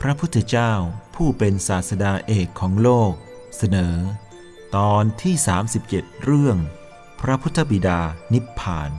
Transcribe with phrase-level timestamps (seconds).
[0.00, 0.72] พระพุทธเจ้า
[1.14, 3.12] ผู้เป็นศาสดาเอกของโลก
[3.56, 3.96] เสนอ
[4.76, 5.34] ตอนที่
[5.80, 6.56] 37 เรื่อง
[7.20, 8.00] พระพุทธบิดา
[8.32, 8.90] นิพพาน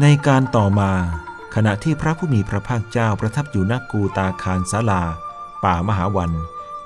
[0.00, 0.92] ในการต่อมา
[1.54, 5.02] ขณะที่พระผู้มีพระภาคเจ้าประทับอยู่ณกูตาคารสาลา
[5.64, 6.30] ป่ามหาวัน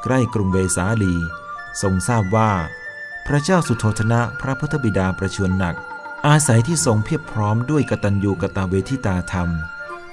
[0.05, 1.15] ใกล้กรุงเวสาลี
[1.83, 2.51] ทรงทราบว่า
[3.27, 5.77] พระเจ้าสุโธธนะพระพุทธบิดาประชวรหนัก
[6.27, 9.49] อาศัยที่ทรงเพียบพร้อมด้วยกตัญญูกตาเวทิตาธรรม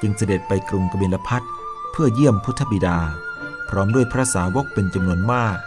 [0.01, 1.43] จึงเสด็จไปกรุงกบิลพัท
[1.91, 2.97] เพื่อเยี่ยมพุทธบิดา
[3.69, 5.57] พร้อมด้วยพระสาวกเป็นจำนวนมาก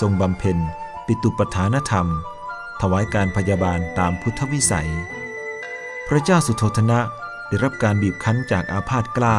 [0.00, 0.58] ทรงบำเพ็ญ
[1.06, 2.06] ปิตุปทานธรรม
[2.80, 4.90] ถวายการพยาบาลตามพุทธวิสัย
[6.08, 7.00] พระเจ้าสุโธธนะ
[7.48, 9.36] ได้รับการบีบคั้นจากอาพาธกล้า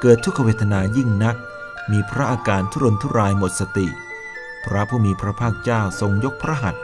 [0.00, 1.36] เกิดทุกขเวทนายิ่งนัก
[1.92, 3.88] มีพระอาการทุรนทุรายหมดสติ
[4.64, 6.82] พระผู้มีพระภาคเจ้าทรงยกพระหัตถ์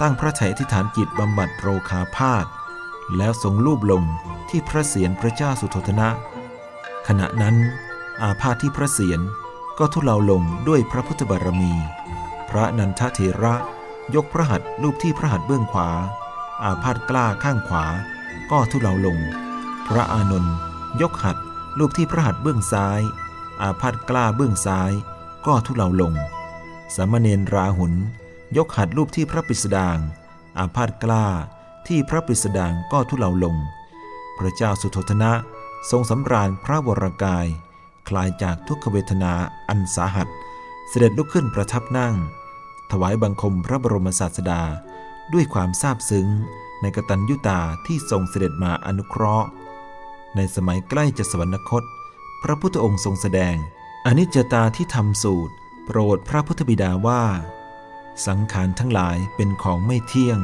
[0.00, 2.46] ตั้งพระไถ่อธิษฐานจิตบำบัดโรคาพาธ
[3.16, 4.02] แล้วทรงลูบลง
[4.50, 6.08] ที่พระเศียรพระเจ้าสุโธทนะ
[7.08, 7.56] ขณะนั้น
[8.22, 9.20] อาพาธที่พระเศียร
[9.78, 11.72] ก็ทุเลาลงด้วยพระพุทธบารมี
[12.50, 13.54] พระนันทเถระ
[14.14, 15.88] ยกพระหัตถ์ลูบที่พระหัตถ์เบื้องขวา
[16.62, 17.84] อาพาธกล้าข้างขวา
[18.50, 19.18] ก็ทุเลาลง
[19.88, 20.54] พระอานนท์
[21.00, 21.44] ยกหัตถ์
[21.78, 23.00] ลูบที่พระหัตถ์เบื้องซ้าย
[23.62, 24.92] อาพาธกล้าเบื้องซ้าย
[25.46, 26.12] ก็ทุเลาลง
[26.94, 27.94] สามเณรราหุล
[28.56, 29.98] ยกหัดรูปที่พระปิสดาง
[30.58, 31.26] อาพาธกล้า
[31.88, 33.56] ที่พระปิสดางก็ทุเลาลง
[34.38, 35.32] พระเจ้าสุโธทนะ
[35.90, 37.46] ทรงสำราญพระวรกาย
[38.08, 39.32] คลายจากทุกขเวทนา
[39.68, 40.28] อันสาหัส
[40.88, 42.14] เสด็จลุกขึ้นประทับนั่ง
[42.90, 44.62] ถวายบังคมพระบรมศาสดา
[45.32, 46.28] ด้วยความซาบซึ้ง
[46.80, 49.48] ในกตัญญูตาที่ทรงเสด็จมาอนุเคราะห์
[50.36, 51.82] ในสมัยใกล้จะสวรรคต
[52.42, 53.56] พระพุทธองค์ทรงแสดง
[54.06, 55.54] อนิจจตาที่ทำสูตร
[55.84, 57.24] โปรดพระพุทธบิดาว่า
[58.26, 60.40] สังขารทั้งหลายเป็นของไม่เที่ยง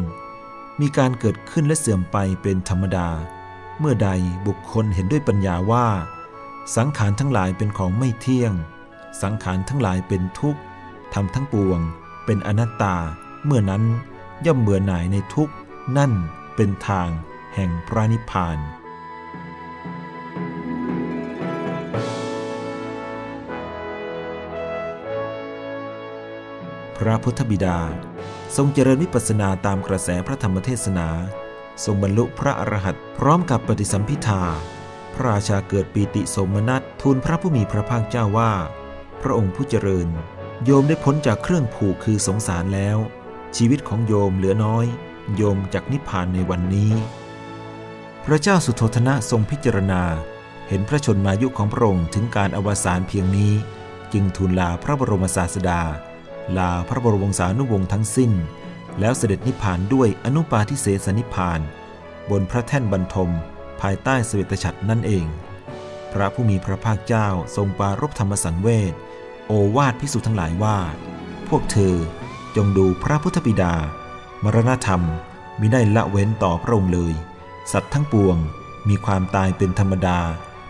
[0.80, 3.08] มีการเกิดขึ้นและเสื่อมไปเป็นธรรมดา
[3.78, 4.10] เมื่อใด
[4.46, 5.88] บุคคลเห็นด้วยปัญญาว่า
[6.76, 8.52] สังขารทั้งหลายเป็นของไม่เที่ยง
[9.22, 10.60] สังขารทั้งหลายเป็นทุกข์
[11.14, 11.80] ทำทั้งปวง
[12.24, 12.96] เป็นอนัตตา
[13.44, 13.84] เมื่อนั้น
[14.46, 15.54] ย่อมเบื่อหน่ายในทุกข์
[15.96, 16.12] นั่น
[16.56, 17.08] เป็นทาง
[17.54, 18.58] แห่งพระนิพพาน
[27.06, 27.78] ระพุทธบิดา
[28.56, 31.08] ทรงเจริญวิปัสสนาตามกระแสพระธรรมเทศนา
[31.84, 34.42] ทรงบรรลุพระอรหันต์พร้อมกับปฏิสัมพิทา
[35.14, 38.52] พระราชาเกิดปีติสมนัตทูลพระผู้มีพระภาคเจ้าว่า
[39.22, 40.08] พระองค์ผู้เจริญ
[40.64, 42.98] โยมได้พ้นจากเครื่องผูกคือสงสารแล้ว
[43.56, 44.86] ชีวิตของโยมเหลือน้อย
[45.36, 46.92] โยมจากนิพพานในวันนี้
[48.24, 50.02] พระเจ้าสุโธทนะทรงพิจารณา
[50.68, 53.52] เห็นพระชนมายุของพระองค์ถึงการอวสานเพียงนี้
[54.12, 55.80] จึงทูลลาพระบรมศาสดา
[56.58, 58.32] ลาพระบรมวงศานุวงศ์ทั้งสิ้น
[59.00, 61.60] แล้วเสด็จนิพพานด้วยอนุปาทิเสสนิพพาน
[62.30, 63.30] บนพระแท่นบรรทม
[63.80, 65.26] ภายใต้สเวตฉัตรนั่นเอง
[66.12, 68.92] พระผู้มีพระภาคเจ้าทรงปรารบธรรมสังเวช
[69.46, 70.78] โอวาทพิสุทั้งหลายว่า
[71.48, 71.94] พวกเธอ
[72.56, 73.74] จงดูพระพุทธบิดา
[74.44, 75.02] มรณธรรม
[75.60, 77.14] มิได้ละเว้นต่อพระองค์เลย
[77.72, 78.36] สัตว์ทั้งปวง
[78.88, 80.20] มีความตายเป็นธรรมดา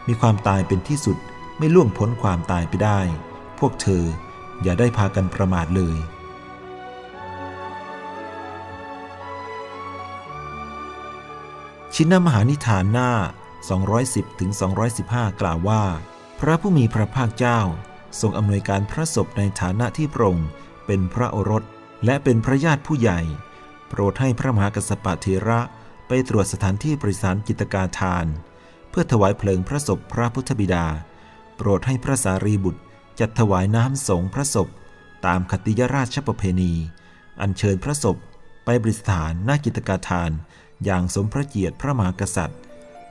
[0.09, 1.19] มีความตายเป็นที่สุด
[1.59, 3.01] ไม่ล่วงพ้นความตายไปได้
[3.59, 4.05] พวกเธอ
[4.63, 5.99] อย่าได้พากันประมาทเลย
[11.95, 13.11] ชินมหานิทานหน้า
[13.77, 14.51] 210ถึง
[14.97, 15.83] 215กล่าวว่า
[16.41, 17.61] พระผู้มีพระภาคเจ้า
[18.21, 20.49] ทรงอำนวยการพระศพในฐานะที่พระองค์
[20.87, 21.65] เป็นพระโอรส
[22.05, 23.21] และเป็นพระญาติผู้ใหญ่
[23.89, 25.61] โปรดให้พระมหากัสสปะเทระ
[26.09, 28.27] ไปตรวจสถานที่บริสารกิตกาทาน
[28.91, 30.87] เพื่อถวายเพลิงพระศพพระพุทธบิดา
[31.57, 32.81] โปรดให้พระสารีบุตร
[33.25, 34.69] จัดถวายน้ำสงพระศพ
[35.27, 36.73] ตามคติยราชประเพณี
[37.41, 38.17] อัญเชิญพระศพ
[38.65, 40.31] ไปบริสถานหน้ากิตกาทาน
[40.85, 42.61] อย่างสมพระเกียรติพระมหากษัตริย์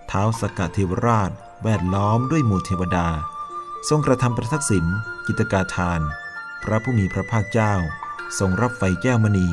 [0.07, 1.31] เท้าสกกัดเทวราช
[1.63, 3.07] แวดล้อมด้วยหมู่เทวดา
[3.89, 4.85] ทรงกระทำประทักษิณ
[5.27, 6.01] กิตกาทาน
[6.63, 7.73] พระผู้มีพระภาคเจ้า
[8.39, 9.49] ทรงรับไฟแก้วมณี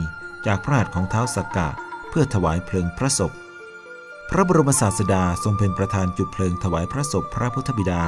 [0.46, 1.68] จากพระหัตถ์ของเท้าสกกะ
[2.08, 3.32] เพื่อถวายเพลิงพระศพ
[4.30, 8.04] พระบรมศาสดาทรงเป็นประธานจุดเพลิงถวายพระศพพระพุทธบิดา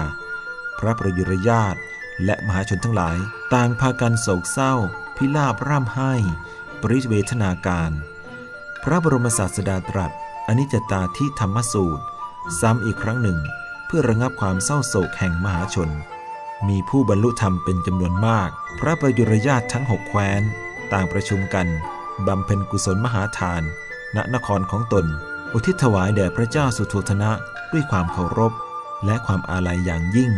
[0.78, 1.80] พระประยุรญาติ
[2.24, 3.16] และมหาชนทั้งหลาย
[3.54, 4.74] ต่างพากันโศกเศร้า
[5.16, 6.12] พิลาบร่ำไห้
[6.80, 7.90] ปริเวทนาการ
[8.82, 10.10] พระบรมศาสดาตรัส
[10.48, 12.04] อนิจจตาที่ธรรมสูตร
[12.60, 13.38] ซ้ำอีกครั้งหนึ่ง
[13.86, 15.90] เพื่อระงับความเศร้าโศกแห่งมหาชน
[16.68, 18.50] มีผู้บรรลุธรรมเป็นจำนวนมาก
[18.80, 20.42] พระประยุรญาตทั้งหกแคว้น
[20.92, 21.66] ต่างประชุมกัน
[22.26, 23.62] บำเพ็ญกุศลมหาทาน
[24.16, 25.06] ณนครของตน
[25.52, 27.30] อุทิศถวายแด่พระเจ้าสุโธทนะ
[27.72, 28.52] ด้วยความเคารพ
[29.04, 30.32] และความอาลัยอย่างยิ่ง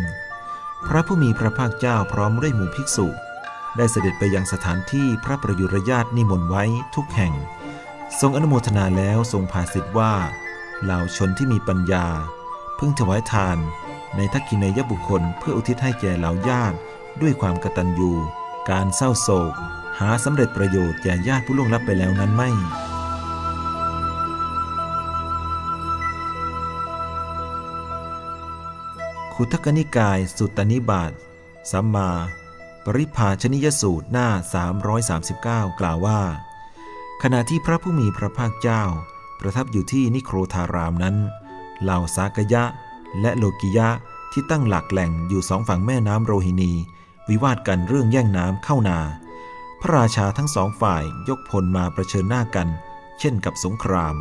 [0.87, 3.07] พระผู้มีพระภาคเจ้าพร้อมด้วยหมู่ภิกษุ
[3.77, 6.63] ได้เสด็จไปยังสถานที่พระประยุรญาตนิมนต์ไว้
[6.95, 7.33] ทุกแห่ง
[8.19, 10.13] ทรงอนุโมทนาแล้วทรงภาสิทธว่า
[10.83, 12.05] เหล่าชนที่มีปัญญา
[12.79, 13.57] พึ่งถวายทาน
[14.15, 16.77] ในทักขินยบุคคลเพื่ออุทิศให้แก่เหล่าญาติ
[17.21, 18.11] ด้วยความกตัญญู
[18.69, 19.53] การเศร้าโศก
[19.99, 22.49] หาสำเร็จประโยชน์แก่ญาติผู้ล่วงลับไปแล้วนั้นไม่
[29.37, 31.11] ขุทกนิกายสุตตนิบาต
[31.71, 32.11] สัมมา
[32.85, 34.27] ปริภาชนิยสูตรหน้า
[35.03, 36.21] 339 กล่าวว่า
[37.23, 38.83] ขณะที่พระผู้มีพระภาคเจ้า
[39.39, 41.15] ประทับอยู่ที่นิโครธารามนั้น
[41.81, 42.63] เหล่าสากยะ
[43.21, 43.89] และโลกิยะ
[44.31, 46.71] ที่ตั้งหลักแหล่งอยู่สองฝั่งแม่น้ำโรฮินี
[47.29, 48.99] วิวาทกันเรื่องแย่งน้ำเข้านา
[49.81, 52.67] พระราชาทั้งสองฝ่ายยกพลมาประเชิญหน้ากัน
[53.19, 54.15] เช่นกับสงคราม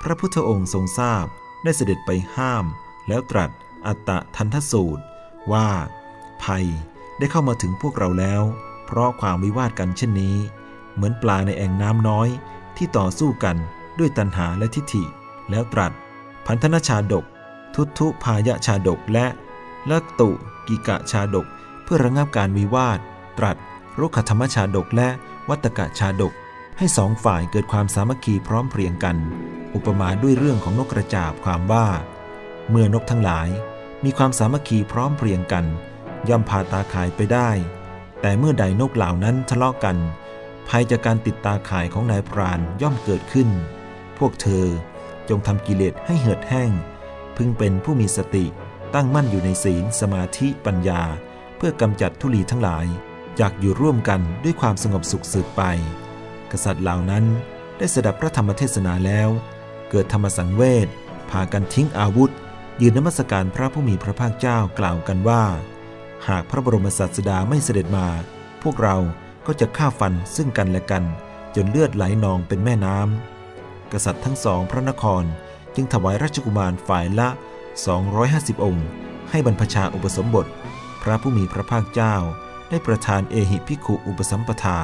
[0.00, 1.26] พระพุทธองค์ทรงทราบ
[1.62, 2.64] ได้เสด็จไปห้าม
[3.08, 3.50] แล้วตรัส
[3.86, 5.02] อัตตะทันทสูตร
[5.52, 5.68] ว่า
[6.42, 6.66] ภัย
[7.18, 8.42] ได้เข้ามาถึงพวกเราแล้ว
[8.86, 10.36] เพราะความวิวาทกันเช่นนี้
[10.94, 12.28] เหมือนปลาในแอ่งน้ำน้อย
[12.76, 13.56] ที่ต่อสู้กัน
[13.98, 15.04] ด้วยตัณหาและทิฏฐิ
[15.50, 15.92] แล้วตรัส
[16.46, 17.24] พันธนชาดก
[17.74, 19.26] ทุตุพายะชาดกและ
[19.90, 20.30] ลักตุ
[20.68, 21.46] กิกะชาดก
[21.84, 22.98] เพื่อระงับการวิวาท
[23.38, 23.56] ตรัส
[23.98, 25.08] รุกขธรรมชาดกและ
[25.48, 26.32] วัตกะชาดก
[26.78, 29.16] ให้สองฝ่ายเกิดความสามัคคีพร้อมเพรียงกัน
[29.74, 31.86] อุปมาด้วยเรื่องของนกกระจาบความว่า
[32.70, 33.48] เมื่อนกทั้งหลาย
[34.04, 35.64] มีความสามัคคีพร้อมเพรียงกัน
[36.28, 37.50] ย่อมพาตาข่ายไปได้
[38.20, 39.96] แต่เมื่อใดนกเหล่านั้นทะเลาะกัน
[40.68, 43.48] ภัยจากการติดตาข่ายของนายพรานย่อมเกิดขึ้น
[44.18, 44.66] พวกเธอ
[45.28, 46.70] จงทำกิเลสให้เหือดแห้ง
[47.36, 48.44] พึงเป็นผู้มีสติ
[48.94, 51.02] ตั้งมั่นอยู่ในศีลสมาธิปัญญา
[51.56, 52.86] เพื่อกำจัดทุลีทั้งหลาย
[53.40, 55.62] จากอยู่ร่วมกันด้วยความสงบสุขสืบไป
[56.50, 57.24] กษัตริย์เหล่านั้น
[57.78, 59.28] ได้สดับพระธรรมเทศนาแล้ว
[59.90, 60.88] เกิดธรรมสังเวช
[61.30, 62.32] พากันทิ้งอาวุธ
[62.82, 65.42] ยืนนมัสการพระผู้มีพระภาคเจ้ากล่าวกันว่า
[66.28, 68.06] หากพระบรมศาสดาไม่เสด็จมา
[68.62, 68.96] พวกเรา
[69.46, 71.04] ก็จะฆ่าฟันซึ่งกันและกัน
[71.54, 75.24] จนเลือดไหลนองเป็นแม่น้ำกษัตริย์ทั้งสองพระนคร
[75.74, 77.28] จึงถวายราชกุมารฝ่ายละ
[77.96, 78.86] 250 องค์
[79.30, 80.46] ให้บรรพชาอุปสมบท
[81.02, 82.14] พระผู้มีพระภาคเจ้า
[82.70, 84.78] ได้ประทานเอหิภิกขุอุปสัมปทา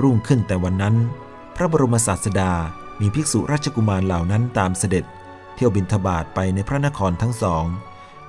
[0.00, 0.96] รุ่งขึ้นแต่วันนั้น
[1.62, 2.52] ระบรมศาสดา
[3.00, 5.04] มีภิกษุราชกุมารเหล่านั้นตามเสด็จ
[5.54, 7.64] เที่ยวบินทบาทไปในพระนครทั้งสอง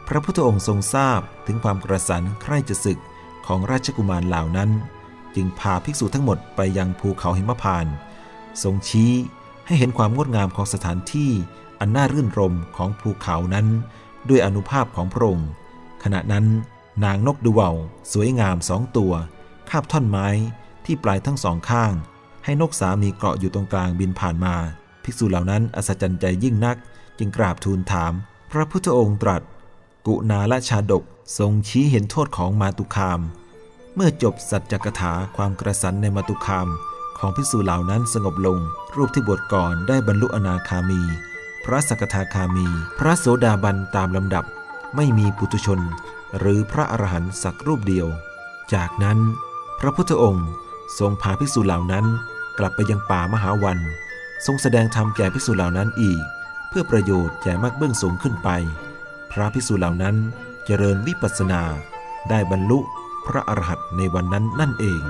[0.07, 2.99] พระพุทธองค์ทรงทราบถึงความกระสันใคร่จะศึก
[3.45, 4.69] ของราชกุมารเหล่านั้น
[5.35, 7.93] จึงพาภิกษุทั้งหมดไปยังภูเขาหิมพานต์
[8.63, 9.11] ทรงชี้
[9.65, 11.31] ให้เห็นความงดงามของสถานที่
[11.79, 13.67] อันน่ารื่นรมของภูเขานั้น
[14.29, 15.49] ด้วยอนุภาพของพระองค์
[16.03, 16.45] ขณะนั้น
[17.03, 17.71] นางนกดูเวา
[18.13, 19.13] สวยงามสองตัว
[19.69, 20.27] คาบท่อนไม้
[20.85, 21.93] ที่ปลายทั้งสองข้าง
[22.45, 24.55] ให้นกสามีเกาะอยู่ตรงกลางบินผ่านมา
[25.03, 26.77] ภิกษุเหล่านั้นอัศจรรย์ใจยิ่งนัก
[27.17, 28.13] จึงกราบทูลถาม
[28.51, 29.41] พระพุทธองค์ตรัส
[30.07, 31.03] กุณาละชาดก
[31.37, 33.19] ทรงชี้เห็นโทษของมาตุคาม
[33.95, 36.67] เมื่อจบสัจจกถาความกระสันในมาตุคาม
[37.17, 38.59] ของภิกษุเหล่านั้นสงบลง
[38.95, 41.01] รูปที่บวชก่อนได้บรรลุอนาคามี
[41.63, 42.67] พระสกทาคามี
[42.99, 44.45] พระโสดาบันตามลำดับ
[44.95, 45.79] ไม่มีปุถุชน
[46.37, 48.07] หรือพระอรหันต์สักรูปเดียว
[48.73, 49.19] จากนั้น
[49.79, 50.47] พระพุทธองค์
[50.99, 52.05] ทรงพาภิกษุเหล่านั้น
[52.59, 53.79] กลับไปยังป่ามหาวัน
[54.45, 56.21] ทรงแสดงธรรมแก่ภิกษุเหล่านั้นอีก
[56.69, 58.49] เพื่อประโยชน์แก่มากเบื้องสูงขึ้นไป
[59.31, 60.15] พระภิกษุเหล่านั้น
[60.65, 61.61] เจริญวิปัสสนา
[62.29, 62.79] ได้บรรลุ
[63.25, 65.01] พระอรหันต์ในวันนั้นนั่นเอง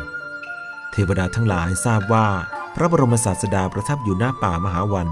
[0.91, 2.27] เทวดาทั้งหลายทราบว่า
[2.75, 5.07] พระบรมศาสดาประทับอยู่หน้าป่ามหาวัน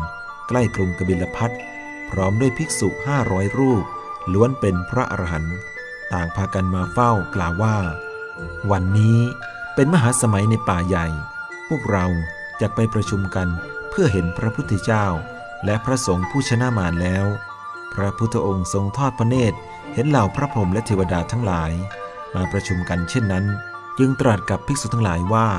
[0.48, 1.52] ใกล้กรุงกบิลพัท
[2.10, 3.84] พร้อมด้วยภิกษุห้าร้อยรูป
[4.34, 5.58] ล้วนเป็นพระอรหันต์
[6.14, 7.76] ต่างพากันมาเฝ้ากล่าวว่า
[8.72, 9.20] วันนี้
[9.76, 11.08] เป็นมหาสมัยในป่าใหญ่
[11.68, 12.06] พวกเรา
[12.62, 13.48] จะไปประชุมกัน
[13.90, 15.06] เพื่อเห็นพระพุทธเจ้า
[15.66, 17.26] และพระสงฆ์ผู้ชนะมารแล้ว
[17.94, 19.58] พระพุทธองค์ทรงทอดพระเนตร
[19.94, 21.72] เห็นเหล่าพระพรหมและเทวดาทั้งหลาย
[22.36, 23.46] มาประชุมกันเช่นนั้น
[23.98, 25.50] จึงตรัสกับภิกษุทั้งหลายว่า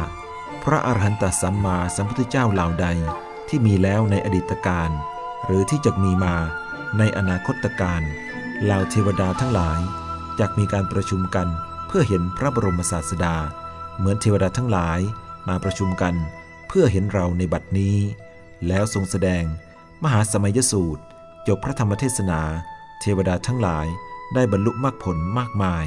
[0.64, 2.86] พระอรหันตสัมมาสัมพุทธเจ้าเหล่าใด
[3.48, 4.90] ที่มีแล้วในอดีตการ
[5.44, 6.36] หรือที่จะมีมา
[6.98, 8.02] ในอนาคตการ
[8.62, 9.80] เหล่าเทวดาทั้งหลาย
[10.38, 11.48] จะมีการประชุมกัน
[11.86, 13.36] เพื่อเห็นพระบรมศาสดา
[13.96, 15.00] เหมือนเทวดาทั้งหลาย
[15.48, 16.14] มาประชุมกัน
[16.68, 17.96] เพื่อเห็นเราในบัดนี้
[18.68, 19.44] แล้วทรงแสดง
[20.04, 21.02] มหาสมัยสูตร
[21.46, 22.40] จบพระธรรมเทศนา
[23.00, 23.86] เทวดาทั้งหลาย
[24.34, 25.86] ได้บรรลุมรรคผลมากมาย